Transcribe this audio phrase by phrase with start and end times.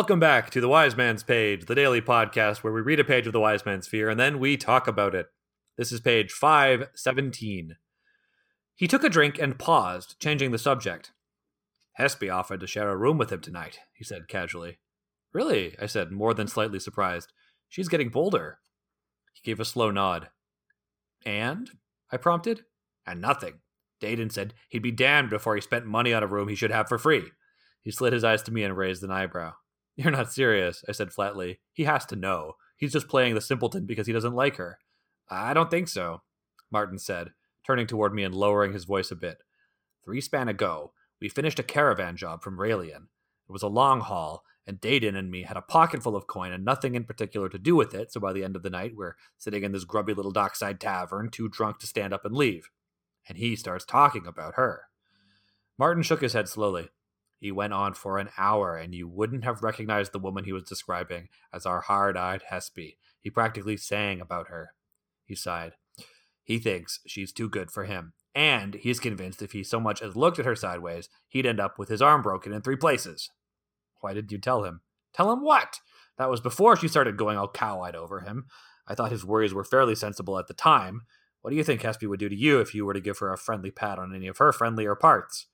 [0.00, 3.26] Welcome back to the Wise Man's Page, the daily podcast where we read a page
[3.26, 5.26] of the Wise Man's Fear and then we talk about it.
[5.76, 7.76] This is page 517.
[8.74, 11.12] He took a drink and paused, changing the subject.
[11.98, 14.78] Hespe offered to share a room with him tonight, he said casually.
[15.34, 15.76] Really?
[15.78, 17.34] I said, more than slightly surprised.
[17.68, 18.60] She's getting bolder.
[19.34, 20.30] He gave a slow nod.
[21.26, 21.72] And?
[22.10, 22.64] I prompted.
[23.06, 23.60] And nothing.
[24.00, 26.88] Dedan said he'd be damned before he spent money on a room he should have
[26.88, 27.32] for free.
[27.82, 29.52] He slid his eyes to me and raised an eyebrow.
[29.96, 31.60] You're not serious, I said flatly.
[31.72, 32.54] He has to know.
[32.76, 34.78] He's just playing the simpleton because he doesn't like her.
[35.28, 36.22] I don't think so,
[36.70, 37.32] Marten said,
[37.66, 39.42] turning toward me and lowering his voice a bit.
[40.04, 43.08] Three span ago, we finished a caravan job from Ralien.
[43.48, 46.64] It was a long haul, and Dedan and me had a pocketful of coin and
[46.64, 49.16] nothing in particular to do with it, so by the end of the night, we're
[49.36, 52.70] sitting in this grubby little dockside tavern, too drunk to stand up and leave.
[53.28, 54.84] And he starts talking about her.
[55.78, 56.90] Marten shook his head slowly.
[57.40, 60.64] He went on for an hour, and you wouldn't have recognized the woman he was
[60.64, 62.96] describing as our hard eyed Hespe.
[63.18, 64.74] He practically sang about her.
[65.24, 65.72] He sighed.
[66.44, 70.16] He thinks she's too good for him, and he's convinced if he so much as
[70.16, 73.30] looked at her sideways, he'd end up with his arm broken in three places.
[74.00, 74.82] Why didn't you tell him?
[75.14, 75.80] Tell him what?
[76.18, 78.46] That was before she started going all cow eyed over him.
[78.86, 81.02] I thought his worries were fairly sensible at the time.
[81.40, 83.32] What do you think Hespe would do to you if you were to give her
[83.32, 85.46] a friendly pat on any of her friendlier parts?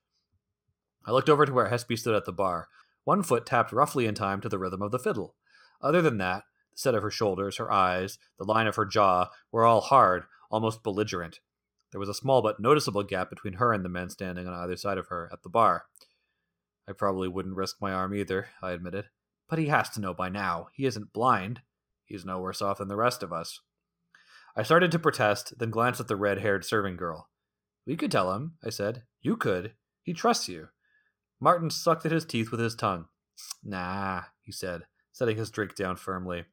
[1.06, 2.68] I looked over to where Hespe stood at the bar.
[3.04, 5.36] One foot tapped roughly in time to the rhythm of the fiddle.
[5.80, 9.28] Other than that, the set of her shoulders, her eyes, the line of her jaw
[9.52, 11.40] were all hard, almost belligerent.
[11.92, 14.76] There was a small but noticeable gap between her and the men standing on either
[14.76, 15.84] side of her at the bar.
[16.88, 19.06] I probably wouldn't risk my arm either, I admitted.
[19.48, 20.68] But he has to know by now.
[20.74, 21.60] He isn't blind.
[22.04, 23.60] He's no worse off than the rest of us.
[24.56, 27.28] I started to protest, then glanced at the red haired serving girl.
[27.86, 29.04] We could tell him, I said.
[29.20, 29.74] You could.
[30.02, 30.68] He trusts you.
[31.40, 33.06] Marten sucked at his teeth with his tongue.
[33.62, 36.44] Nah, he said, setting his drink down firmly.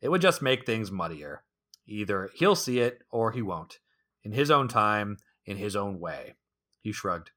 [0.00, 1.42] It would just make things muddier.
[1.86, 3.78] Either he'll see it or he won't.
[4.22, 6.34] In his own time, in his own way.
[6.80, 7.30] He shrugged.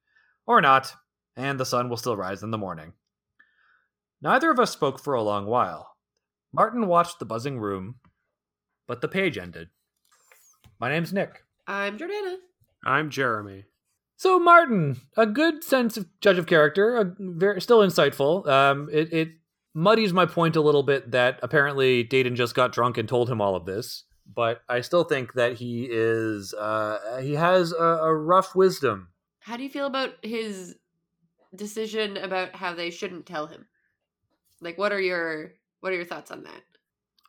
[0.46, 0.94] Or not,
[1.36, 2.94] and the sun will still rise in the morning.
[4.22, 5.96] Neither of us spoke for a long while.
[6.52, 7.96] Marten watched the buzzing room,
[8.88, 9.70] but the page ended.
[10.80, 11.44] My name's Nick.
[11.66, 12.36] I'm Jordana.
[12.86, 13.66] I'm Jeremy.
[14.16, 18.48] So Marten, a good sense of judge of character, a very still insightful.
[18.48, 19.30] Um, it, it
[19.74, 23.42] muddies my point a little bit that apparently Dedan just got drunk and told him
[23.42, 28.16] all of this, but I still think that he is uh, he has a, a
[28.16, 29.10] rough wisdom.
[29.40, 30.76] How do you feel about his
[31.56, 33.66] decision about how they shouldn't tell him?
[34.62, 36.62] Like, what are your what are your thoughts on that?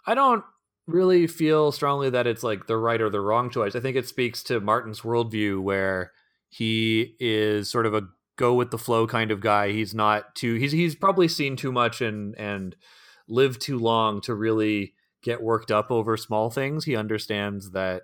[0.06, 0.44] I don't
[0.86, 3.74] really feel strongly that it's like the right or the wrong choice.
[3.74, 6.12] I think it speaks to Marten's worldview where
[6.56, 8.02] he is sort of a
[8.36, 9.72] go with the flow kind of guy.
[9.72, 12.76] He's not too he's he's probably seen too much and and
[13.26, 16.84] lived too long to really get worked up over small things.
[16.84, 18.02] He understands that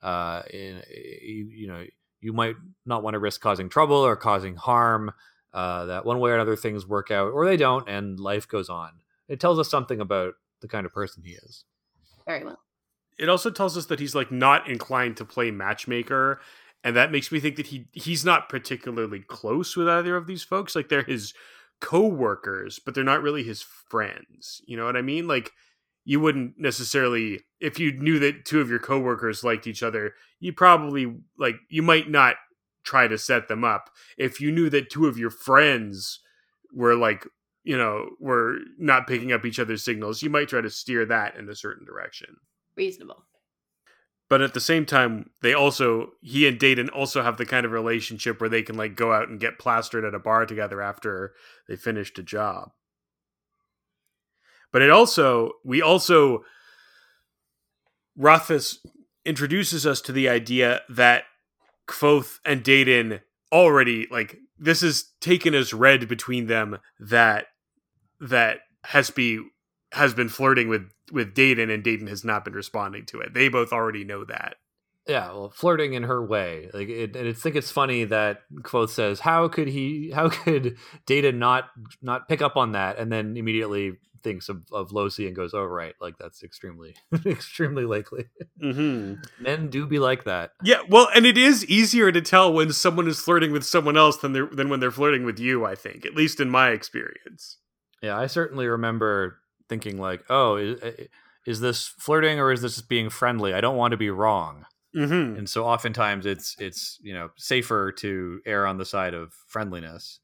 [0.00, 1.84] uh in, you, you know
[2.20, 2.54] you might
[2.86, 5.10] not want to risk causing trouble or causing harm.
[5.52, 8.70] Uh, that one way or another things work out or they don't, and life goes
[8.70, 8.92] on.
[9.28, 11.64] It tells us something about the kind of person he is.
[12.26, 12.60] Very well.
[13.18, 16.40] It also tells us that he's like not inclined to play matchmaker,
[16.84, 20.42] and that makes me think that he he's not particularly close with either of these
[20.42, 20.74] folks.
[20.74, 21.34] Like they're his
[21.80, 24.62] co-workers, but they're not really his friends.
[24.66, 25.26] You know what I mean?
[25.26, 25.52] Like
[26.04, 30.52] you wouldn't necessarily if you knew that two of your coworkers liked each other, you
[30.52, 32.36] probably like you might not
[32.84, 33.90] try to set them up.
[34.18, 36.20] If you knew that two of your friends
[36.74, 37.26] were like,
[37.62, 41.36] you know, were not picking up each other's signals, you might try to steer that
[41.36, 42.36] in a certain direction.
[42.74, 43.24] Reasonable.
[44.32, 47.72] But at the same time, they also he and Dedan also have the kind of
[47.72, 51.34] relationship where they can like go out and get plastered at a bar together after
[51.68, 52.70] they finished a job.
[54.72, 56.44] But it also we also
[58.16, 58.78] Rothfuss
[59.26, 61.24] introduces us to the idea that
[61.86, 63.20] Kvothe and Dedan
[63.52, 67.48] already like this is taken as read between them that
[68.18, 69.40] that Hespe
[69.92, 73.34] has been flirting with with Dedan and Dedan has not been responding to it.
[73.34, 74.56] They both already know that.
[75.06, 76.70] Yeah, well, flirting in her way.
[76.72, 80.12] Like, it, and I think it's funny that Kvothe says, "How could he?
[80.14, 84.90] How could Dedan not not pick up on that?" And then immediately thinks of, of
[84.90, 86.94] Losi and goes, "Oh, right, like that's extremely,
[87.26, 88.26] extremely likely."
[88.62, 89.42] Mm-hmm.
[89.42, 90.52] Men do be like that.
[90.62, 94.18] Yeah, well, and it is easier to tell when someone is flirting with someone else
[94.18, 95.64] than they're than when they're flirting with you.
[95.64, 97.58] I think, at least in my experience.
[98.02, 99.41] Yeah, I certainly remember
[99.72, 100.80] thinking like, "Oh, is,
[101.46, 104.66] is this flirting or is this being friendly?" I don't want to be wrong.
[104.94, 105.38] Mm-hmm.
[105.38, 110.20] And so oftentimes it's it's you know safer to err on the side of friendliness.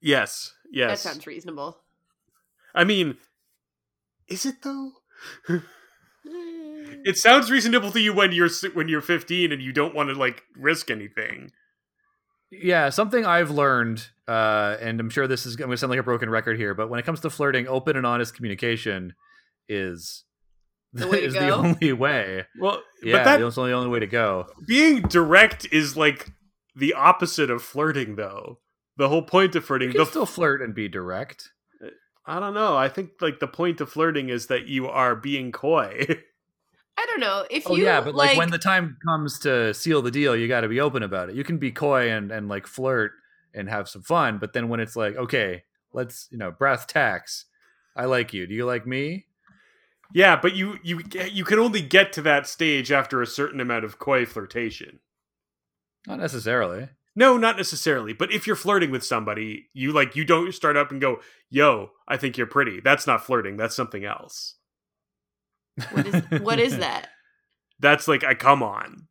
[0.00, 1.02] Yes, yes.
[1.02, 1.78] That sounds reasonable.
[2.74, 3.18] I mean,
[4.28, 4.92] is it though?
[7.04, 10.14] It sounds reasonable to you when you're when you're 15 and you don't want to
[10.16, 11.52] like risk anything.
[12.50, 16.04] Yeah, something I've learned, uh, and I'm sure this is going to sound like a
[16.04, 19.14] broken record here, but when it comes to flirting, open and honest communication
[19.68, 20.24] is
[20.92, 22.44] The is the only way.
[22.60, 24.46] Well, Yeah, but that that's the only way to go.
[24.66, 26.30] being direct is like
[26.76, 28.60] the opposite of flirting though.
[28.96, 31.50] The whole point of You flirting, can the still flirt and be direct.
[32.24, 32.76] I don't know.
[32.76, 36.06] I think like the point of flirting is that you are being coy.
[36.98, 40.00] I don't know if Oh you yeah, but like, when the time comes to seal
[40.02, 41.34] the deal, you got to be open about it.
[41.36, 43.12] You can be coy and and like flirt
[43.54, 47.46] and have some fun, but then when it's like, okay, let's you know, breath tax.
[47.94, 48.46] I like you.
[48.46, 49.26] Do you like me?
[50.14, 53.84] yeah, but you you you can only get to that stage after a certain amount
[53.84, 55.00] of coy flirtation.
[56.06, 56.88] Not necessarily.
[57.14, 58.12] No, not necessarily.
[58.12, 61.20] But if you're flirting with somebody, you like you don't start up and go,
[61.50, 63.56] "Yo, I think you're pretty." That's not flirting.
[63.56, 64.56] That's something else.
[65.90, 67.08] What is what is that?
[67.80, 69.08] That's like I come on.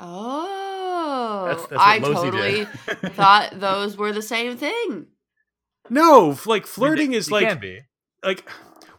[0.00, 2.64] Oh, That's, that's what I Mosey totally
[3.14, 5.06] thought those were the same thing.
[5.90, 7.80] No, f- like I mean, flirting is they like can be.
[8.24, 8.48] like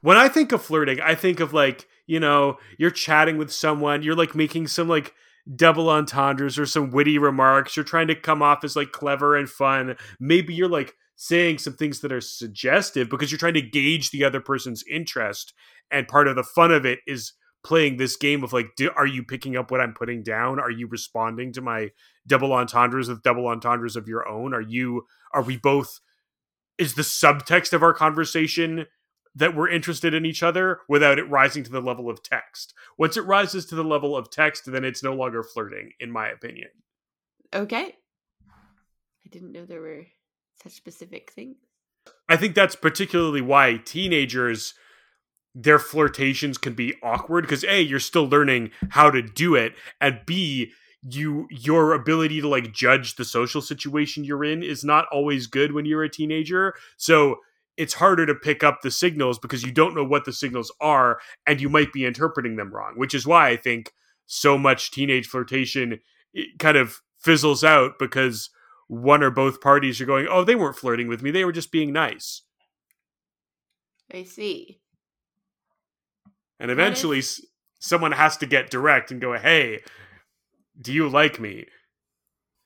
[0.02, 4.04] when I think of flirting, I think of like, you know, you're chatting with someone,
[4.04, 5.14] you're like making some like
[5.56, 9.50] double entendres or some witty remarks, you're trying to come off as like clever and
[9.50, 9.96] fun.
[10.20, 14.24] Maybe you're like saying some things that are suggestive because you're trying to gauge the
[14.24, 15.54] other person's interest.
[15.92, 17.34] And part of the fun of it is
[17.64, 20.60] playing this game of like do, are you picking up what i'm putting down?
[20.60, 21.92] Are you responding to my
[22.26, 24.52] double entendres with double entendres of your own?
[24.56, 26.00] Are you are we both
[26.80, 28.88] is the subtext of our conversation
[29.36, 32.74] that we're interested in each other without it rising to the level of text?
[32.98, 36.30] Once it rises to the level of text then it's no longer flirting in my
[36.30, 36.70] opinion.
[37.54, 37.96] Okay,
[39.24, 40.08] I didn't know there were
[40.62, 41.58] such specific things.
[42.30, 44.74] I think that's particularly why teenagers
[45.54, 50.20] their flirtations can be awkward because a you're still learning how to do it and
[50.26, 50.72] b
[51.04, 55.74] you your ability to like judge the social situation you're in is not always good
[55.74, 57.38] when you're a teenager so
[57.76, 61.20] it's harder to pick up the signals because you don't know what the signals are
[61.46, 63.92] and you might be interpreting them wrong which is why i think
[64.28, 66.00] so much teenage flirtation
[66.60, 68.50] kind of fizzles out because
[68.92, 71.72] one or both parties are going oh they weren't flirting with me they were just
[71.72, 72.42] being nice
[74.14, 74.82] I see.
[76.60, 77.40] And eventually, if-
[77.80, 79.80] someone has to get direct and go, "Hey,
[80.80, 81.66] do you like me?"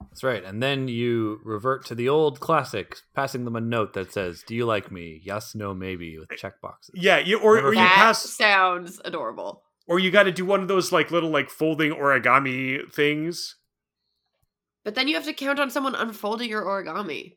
[0.02, 0.44] That's right.
[0.44, 4.56] And then you revert to the old classic, passing them a note that says, "Do
[4.56, 5.22] you like me?
[5.24, 6.90] Yes, no, maybe," with eh, checkboxes.
[6.96, 9.64] Yeah, you or, or you that pass, sounds adorable.
[9.88, 13.56] or you got to do one of those like little like folding origami things.
[14.86, 17.36] But then you have to count on someone unfolding your origami.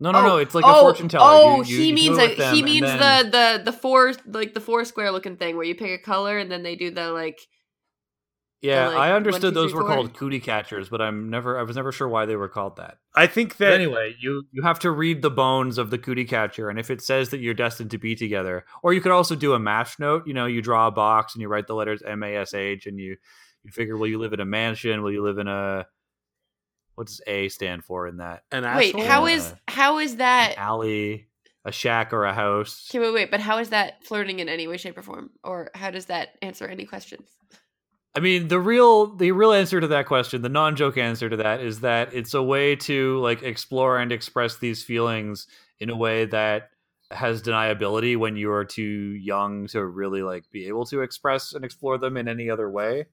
[0.00, 0.36] No, no, Oh, no.
[0.38, 1.24] It's like a oh, fortune teller.
[1.24, 3.72] Oh, You- you- he you means a, them he and means then- the the the
[3.72, 6.74] four like the four square looking thing where you pick a color and then they
[6.74, 7.38] do the like
[8.60, 9.94] Yeah, like, I one, understood two, those three, were four.
[9.94, 11.58] called cootie catchers, but I'm never.
[11.58, 12.96] I was never sure why they were called that.
[13.14, 16.24] I think But that anyway, you you have to read the bones of the cootie
[16.24, 19.36] catcher, and if it says that you're destined to be together, or you could also
[19.36, 20.26] do a match note.
[20.26, 22.86] You know, you draw a box and you write the letters M A S H,
[22.86, 23.16] and you
[23.64, 25.02] you figure, will you live in a mansion?
[25.02, 25.86] Will you live in a
[26.94, 28.44] what does A stand for in that?
[28.52, 29.04] an Wait, asshole.
[29.04, 29.34] how Yeah.
[29.34, 31.28] is how is An that alley,
[31.64, 32.88] a shack, or a house?
[32.90, 35.30] Okay, wait, wait, but how is that flirting in any way, shape, or form?
[35.42, 37.28] Or how does that answer any questions?
[38.16, 41.36] I mean, the real the real answer to that question, the non joke answer to
[41.38, 45.48] that, is that it's a way to like explore and express these feelings
[45.80, 46.70] in a way that
[47.10, 51.64] has deniability when you are too young to really like be able to express and
[51.64, 53.06] explore them in any other way.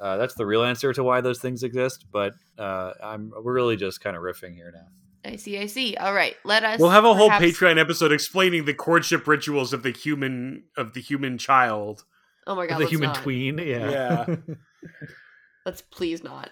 [0.00, 2.06] Uh, that's the real answer to why those things exist.
[2.12, 4.86] But uh, I'm we're really just kind of riffing here now.
[5.30, 5.96] I see, I see.
[5.96, 6.78] All right, let us.
[6.78, 10.94] We'll have a whole perhaps- Patreon episode explaining the courtship rituals of the human of
[10.94, 12.04] the human child.
[12.46, 13.16] Oh my god, the let's human not.
[13.16, 13.90] tween, yeah.
[13.90, 14.36] Yeah.
[15.66, 16.48] Let's please not.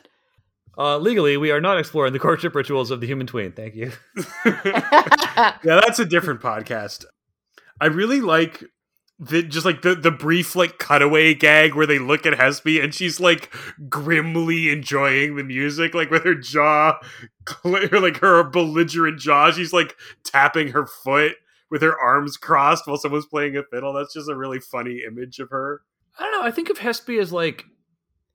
[0.76, 3.52] uh, legally, we are not exploring the courtship rituals of the human tween.
[3.52, 3.92] Thank you.
[4.44, 7.06] yeah, that's a different podcast.
[7.80, 8.62] I really like
[9.18, 12.94] the just like the the brief like cutaway gag where they look at Hespe and
[12.94, 13.54] she's like
[13.88, 16.98] grimly enjoying the music, like with her jaw,
[17.64, 19.50] like her belligerent jaw.
[19.50, 21.32] She's like tapping her foot
[21.70, 23.92] with her arms crossed while someone's playing a fiddle.
[23.94, 25.80] That's just a really funny image of her.
[26.18, 26.46] I don't know.
[26.46, 27.64] I think of Hespe as like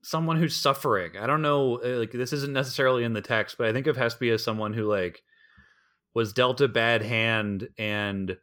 [0.04, 1.12] someone who's suffering.
[1.16, 1.80] I don't know.
[1.84, 4.74] uh, Like this isn't necessarily in the text, but I think of Hespe as someone
[4.74, 5.22] who like
[6.16, 8.36] was dealt a bad hand and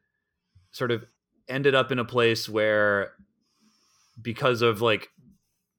[0.70, 1.04] sort of
[1.48, 3.12] ended up in a place where
[4.20, 5.08] because of like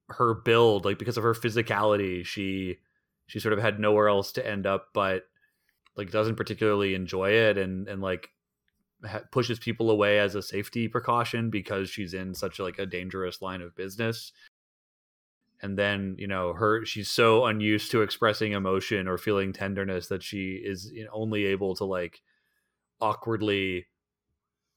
[0.09, 2.77] her build, like because of her physicality, she
[3.27, 5.23] she sort of had nowhere else to end up but
[5.95, 8.29] like doesn't particularly enjoy it and and like
[9.05, 13.41] ha- pushes people away as a safety precaution because she's in such like a dangerous
[13.41, 14.31] line of business.
[15.61, 20.23] And then you know her she's so unused to expressing emotion or feeling tenderness that
[20.23, 22.21] she is only able to like
[23.01, 23.85] awkwardly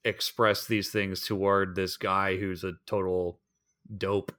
[0.05, 3.39] express these things toward this guy who's a total
[3.97, 4.33] dope.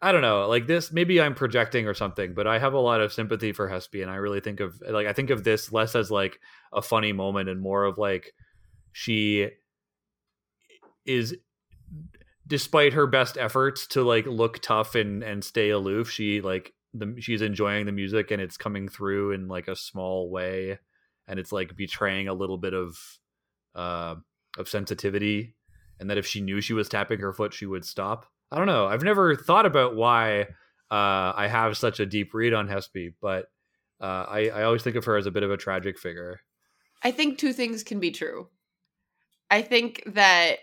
[0.00, 3.00] I don't know like this maybe i'm projecting or something but i have a lot
[3.00, 5.94] of sympathy for hespe and i really think of like i think of this less
[5.94, 6.40] as like
[6.72, 8.34] a funny moment and more of like
[8.90, 9.48] she
[11.06, 11.36] is
[12.48, 17.14] despite her best efforts to like look tough and and stay aloof she like the
[17.20, 20.78] she's enjoying the music and it's coming through in like a small way
[21.28, 22.98] and it's like betraying a little bit of
[23.74, 24.16] uh
[24.58, 25.54] of sensitivity
[26.00, 28.26] and that if she knew she was tapping her foot she would stop.
[28.50, 28.86] I don't know.
[28.86, 30.42] I've never thought about why
[30.90, 33.46] uh i have such a deep read on hespe but
[34.00, 36.40] uh i i always think of her as a bit of a tragic figure.
[37.02, 38.48] I think two things can be true.
[39.50, 40.58] I think that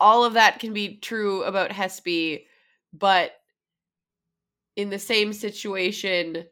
[0.00, 2.44] all of that can be true about Hespe,
[2.92, 3.32] but
[4.76, 6.44] in the same situation,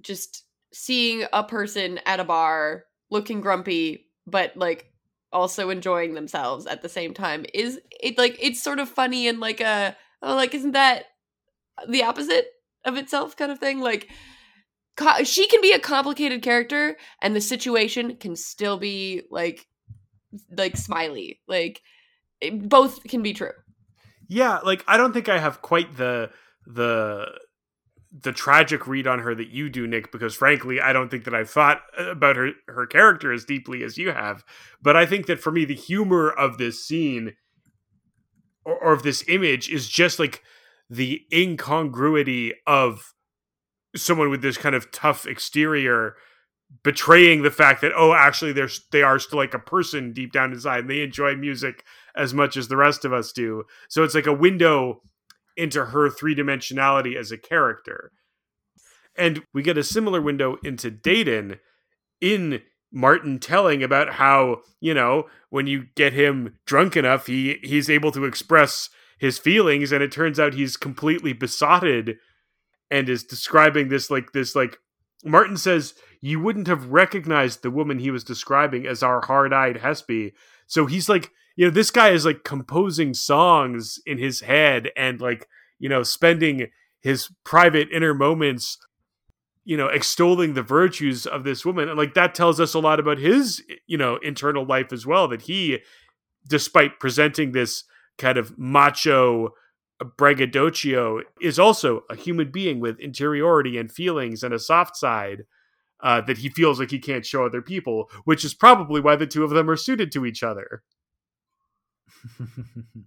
[0.00, 4.89] just seeing a person at a bar looking grumpy, but like
[5.32, 9.38] also enjoying themselves at the same time is it like it's sort of funny and
[9.38, 11.04] like a oh like isn't that
[11.88, 12.46] the opposite
[12.84, 13.80] of itself kind of thing?
[13.80, 14.08] Like
[14.96, 19.66] co- she can be a complicated character and the situation can still be like
[20.56, 21.40] like smiley.
[21.48, 21.82] Like
[22.40, 23.52] it, both can be true.
[24.28, 26.30] Yeah, like I don't think I have quite the
[26.66, 27.26] the
[28.12, 31.34] the tragic read on her that you do, Nick, because frankly, I don't think that
[31.34, 34.44] I've thought about her her character as deeply as you have.
[34.82, 37.34] But I think that for me, the humor of this scene
[38.64, 40.42] or, or of this image is just like
[40.88, 43.14] the incongruity of
[43.94, 46.16] someone with this kind of tough exterior
[46.84, 50.52] betraying the fact that oh actually they're they are still like a person deep down
[50.52, 54.14] inside and they enjoy music as much as the rest of us do so it's
[54.14, 55.00] like a window
[55.60, 58.12] into her three-dimensionality as a character
[59.16, 61.58] and we get a similar window into Dedan
[62.20, 62.62] in
[62.92, 68.10] Marten telling about how you know when you get him drunk enough he he's able
[68.12, 68.88] to express
[69.18, 72.16] his feelings and it turns out he's completely besotted
[72.90, 74.78] and is describing this like this like
[75.24, 80.32] Marten says you wouldn't have recognized the woman he was describing as our hard-eyed Hespe.
[80.66, 85.20] So he's like, you know, this guy is like composing songs in his head and
[85.20, 86.68] like, you know, spending
[87.00, 88.78] his private inner moments,
[89.64, 91.88] you know, extolling the virtues of this woman.
[91.88, 95.28] And like that tells us a lot about his, you know, internal life as well
[95.28, 95.80] that he
[96.48, 97.84] despite presenting this
[98.18, 99.50] kind of macho
[100.16, 105.44] braggadocio is also a human being with interiority and feelings and a soft side
[106.02, 109.26] uh, that he feels like he can't show other people, which is probably why the
[109.26, 110.82] two of them are suited to each other.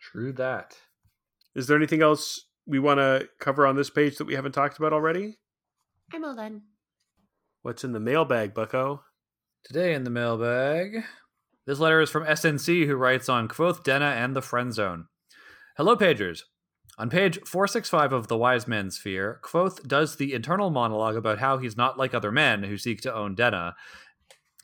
[0.00, 0.76] True that.
[1.54, 4.78] Is there anything else we want to cover on this page that we haven't talked
[4.78, 5.38] about already?
[6.12, 6.62] i'm all done
[7.62, 9.02] What's in the mailbag, Bucko?
[9.64, 11.02] Today in the mailbag,
[11.66, 15.06] this letter is from SNC, who writes on Kvothe Denna and the Friend Zone.
[15.76, 16.42] Hello, pagers.
[16.96, 21.58] On page 465 of The Wise Man's Fear, Kvothe does the internal monologue about how
[21.58, 23.74] he's not like other men who seek to own Denna,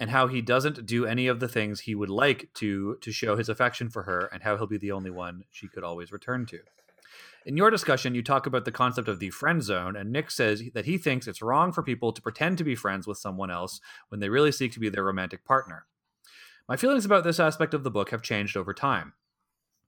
[0.00, 3.36] and how he doesn't do any of the things he would like to to show
[3.36, 6.46] his affection for her, and how he'll be the only one she could always return
[6.46, 6.60] to.
[7.46, 10.62] In your discussion, you talk about the concept of the friend zone, and Nick says
[10.72, 13.80] that he thinks it's wrong for people to pretend to be friends with someone else
[14.08, 15.86] when they really seek to be their romantic partner.
[16.66, 19.12] My feelings about this aspect of the book have changed over time.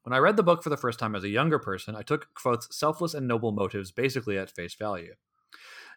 [0.03, 2.29] When I read the book for the first time as a younger person, I took
[2.35, 5.15] Kvothe's selfless and noble motives basically at face value.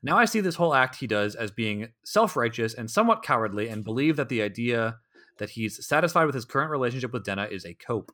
[0.01, 3.67] Now I see this whole act he does as being self righteous and somewhat cowardly,
[3.67, 4.99] and believe that the idea
[5.37, 8.11] that he's satisfied with his current relationship with Denna is a cope.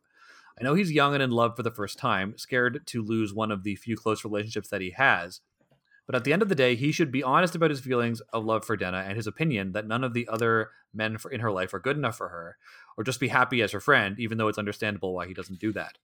[0.59, 3.51] I know he's young and in love for the first time, scared to lose one
[3.51, 5.41] of the few close relationships that he has.
[6.05, 8.45] But at the end of the day, he should be honest about his feelings of
[8.45, 11.73] love for Denna and his opinion that none of the other men in her life
[11.73, 12.57] are good enough for her,
[12.95, 15.73] or just be happy as her friend, even though it's understandable why he doesn't do
[15.73, 15.97] that.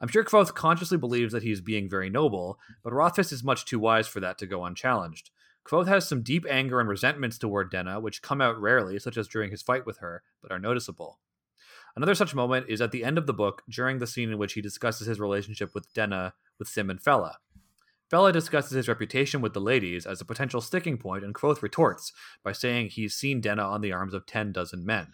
[0.00, 3.78] I'm sure Kvothe consciously believes that he's being very noble, but Rothfuss is much too
[3.78, 5.30] wise for that to go unchallenged.
[5.64, 9.28] Kvothe has some deep anger and resentments toward Denna, which come out rarely, such as
[9.28, 11.18] during his fight with her, but are noticeable.
[11.96, 14.52] Another such moment is at the end of the book, during the scene in which
[14.52, 17.34] he discusses his relationship with Denna with Sim and Fela.
[18.10, 22.12] Fela discusses his reputation with the ladies as a potential sticking point, and Kvothe retorts
[22.42, 25.08] by saying he's seen Denna on the arms of ten dozen men.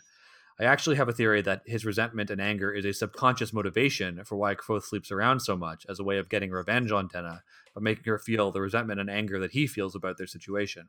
[0.58, 4.36] I actually have a theory that his resentment and anger is a subconscious motivation for
[4.36, 7.42] why Kvothe sleeps around so much as a way of getting revenge on Denna
[7.74, 10.88] by making her feel the resentment and anger that he feels about their situation.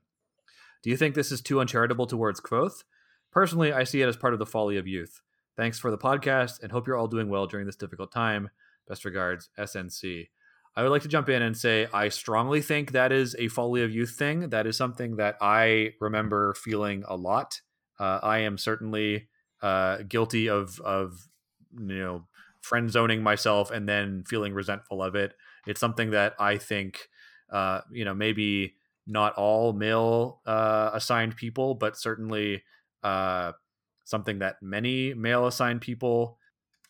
[0.84, 2.84] Do you think this is too uncharitable towards Kvothe?
[3.32, 5.22] Personally, I see it as part of the folly of youth.
[5.58, 8.50] Thanks for the podcast and hope you're all doing well during this difficult time.
[8.88, 10.28] Best regards, SNC.
[10.76, 13.82] I would like to jump in and say I strongly think that is a folly
[13.82, 14.50] of youth thing.
[14.50, 17.62] That is something that I remember feeling a lot.
[17.98, 19.28] Uh, I am certainly
[19.66, 21.28] uh, guilty of of
[21.76, 22.28] you know
[22.62, 25.34] friend zoning myself and then feeling resentful of it.
[25.66, 27.10] It's something that I think
[27.50, 28.76] uh, you know maybe
[29.08, 32.64] not all male uh, assigned people, but certainly
[33.02, 33.54] uh,
[34.04, 36.38] something that many male assigned people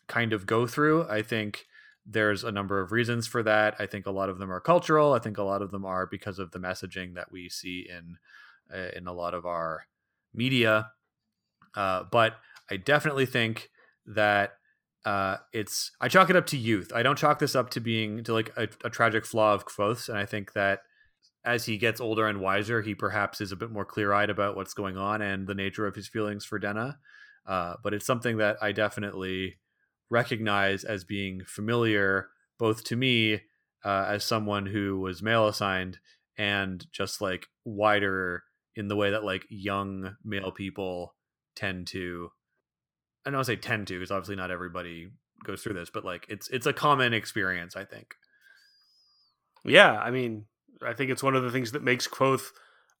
[0.06, 1.08] kind of go through.
[1.08, 1.64] I think
[2.04, 3.74] there's a number of reasons for that.
[3.78, 5.14] I think a lot of them are cultural.
[5.14, 8.18] I think a lot of them are because of the messaging that we see in
[8.70, 9.86] uh, in a lot of our
[10.34, 10.92] media.
[11.74, 12.36] Uh, but
[12.70, 13.70] I definitely think
[14.06, 14.52] that
[15.04, 16.92] uh, it's I chalk it up to youth.
[16.94, 20.08] I don't chalk this up to being to like a, a tragic flaw of Kvothe's,
[20.08, 20.80] and I think that
[21.44, 24.56] as he gets older and wiser, he perhaps is a bit more clear eyed about
[24.56, 26.98] what's going on and the nature of his feelings for Denna.
[27.46, 29.54] Uh, but it's something that I definitely
[30.10, 33.42] recognize as being familiar both to me
[33.84, 35.98] uh, as someone who was male assigned
[36.36, 38.42] and just like wider
[38.74, 41.14] in the way that like young male people
[41.54, 42.30] tend to
[43.26, 45.08] I don't say tend to because obviously not everybody
[45.44, 48.14] goes through this, but like it's it's a common experience, I think.
[49.64, 50.44] Yeah, I mean,
[50.80, 52.52] I think it's one of the things that makes Kvothe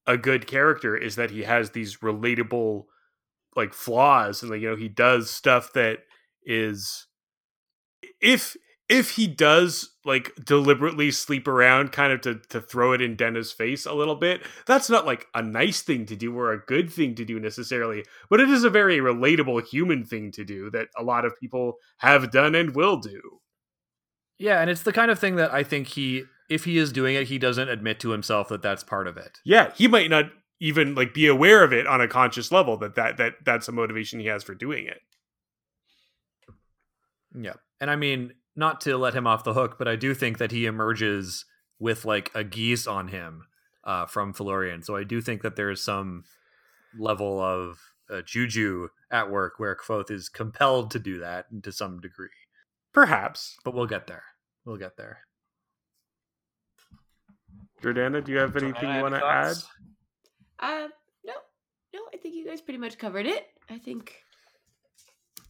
[0.06, 2.84] a good character is that he has these relatable
[3.54, 6.00] like flaws and like you know he does stuff that
[6.44, 7.06] is
[8.20, 8.56] if
[8.88, 13.50] if he does like deliberately sleep around kind of to, to throw it in Denna's
[13.50, 16.90] face a little bit, that's not like a nice thing to do or a good
[16.90, 20.88] thing to do necessarily, but it is a very relatable human thing to do that
[20.96, 23.20] a lot of people have done and will do.
[24.38, 27.16] Yeah, and it's the kind of thing that I think he if he is doing
[27.16, 29.38] it, he doesn't admit to himself that that's part of it.
[29.44, 30.26] Yeah, he might not
[30.60, 33.72] even like be aware of it on a conscious level that that, that that's a
[33.72, 35.00] motivation he has for doing it.
[37.38, 37.54] Yeah.
[37.80, 40.50] And I mean, not to let him off the hook, but I do think that
[40.50, 41.44] he emerges
[41.78, 43.44] with like a geas on him
[43.84, 44.82] uh, from Felurian.
[44.82, 46.24] So I do think that there is some
[46.98, 47.78] level of
[48.10, 52.28] uh, juju at work where Kvothe is compelled to do that to some degree.
[52.92, 53.56] Perhaps.
[53.64, 54.24] But we'll get there.
[54.64, 55.20] We'll get there.
[57.82, 59.56] Jordana, do you have anything you want to add?
[60.58, 60.88] Uh,
[61.24, 61.34] no,
[61.92, 62.00] no.
[62.14, 63.46] I think you guys pretty much covered it.
[63.68, 64.14] I think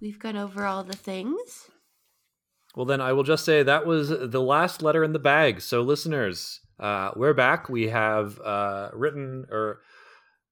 [0.01, 1.71] we've gone over all the things.
[2.77, 5.63] Well, then I will just say that was the last letter in the bag.
[5.63, 7.71] So, listeners, uh, we're back.
[7.71, 9.81] We have uh, written or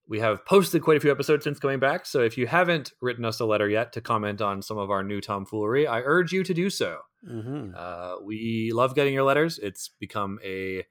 [0.08, 2.06] we have posted quite a few episodes since coming back.
[2.06, 5.04] So, if you haven't written us a letter yet to comment on some of our
[5.04, 7.00] new tomfoolery, I urge you to do so.
[7.28, 7.72] Mm-hmm.
[7.76, 9.58] Uh, we love getting your letters.
[9.58, 10.86] It's become a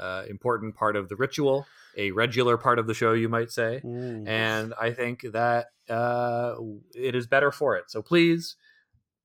[0.00, 1.66] uh, important part of the ritual,
[1.98, 3.82] a regular part of the show, you might say.
[3.84, 4.26] Mm.
[4.26, 6.54] And I think that uh,
[6.94, 7.90] it is better for it.
[7.90, 8.56] So please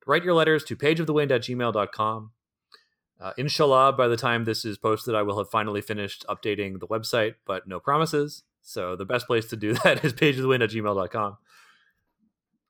[0.06, 2.32] write your letters to pageofthewind at gmail.com.
[3.20, 6.88] Uh, inshallah, by the time this is posted, I will have finally finished updating the
[6.88, 8.44] website, but no promises.
[8.62, 11.38] So the best place to do that is pageofthewind at gmail.com.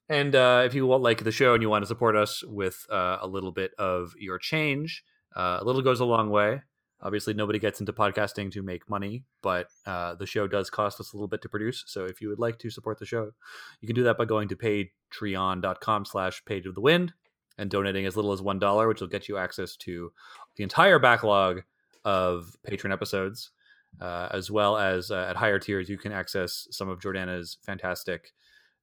[0.09, 3.17] And uh, if you like the show and you want to support us with uh,
[3.21, 5.03] a little bit of your change,
[5.35, 6.61] uh, a little goes a long way.
[7.01, 11.11] Obviously, nobody gets into podcasting to make money, but uh, the show does cost us
[11.11, 11.83] a little bit to produce.
[11.87, 13.31] So if you would like to support the show,
[13.81, 17.13] you can do that by going to patreon.com slash page of the wind
[17.57, 20.11] and donating as little as $1, which will get you access to
[20.55, 21.61] the entire backlog
[22.05, 23.51] of patron episodes,
[24.01, 28.33] uh, as well as uh, at higher tiers, you can access some of Jordana's fantastic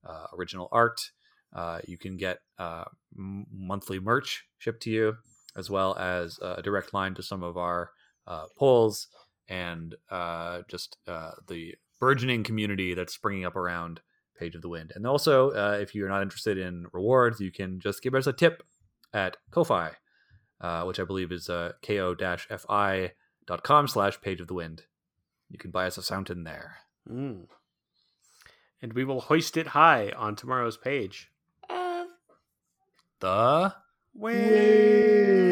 [0.09, 1.11] uh, original art.
[1.53, 2.85] Uh, you can get uh,
[3.17, 5.17] m- monthly merch shipped to you,
[5.57, 7.91] as well as a direct line to some of our
[8.27, 9.09] uh, polls
[9.49, 14.01] and uh, just uh, the burgeoning community that's springing up around
[14.41, 14.93] Page of the Wind.
[14.97, 18.33] And also, uh, if you're not interested in rewards, you can just give us a
[18.33, 18.63] tip
[19.13, 19.91] at Ko-Fi,
[20.61, 23.13] uh, which I believe is uh, ko-fi.com
[23.89, 24.83] slash Page of the Wind.
[25.51, 26.79] You can buy us a fountain there.
[27.09, 27.49] Mm.
[28.81, 31.31] And we will hoist it high on tomorrow's page.
[31.69, 32.07] Uh,
[33.21, 33.75] The
[34.15, 35.51] Way.